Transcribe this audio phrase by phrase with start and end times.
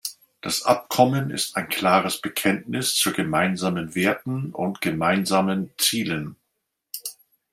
[0.41, 6.37] Das Abkommen ist ein klares Bekenntnis zu gemeinsamen Werten und gemeinsamen Zielen.